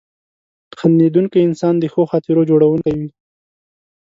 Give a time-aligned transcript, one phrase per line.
[0.79, 3.09] •خندېدونکی انسان د ښو خاطرو جوړونکی وي.